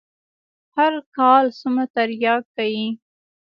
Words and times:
هر 0.75 0.93
کال 1.15 1.45
څومره 1.59 1.85
ترياک 1.95 2.43
کيي. 2.55 2.87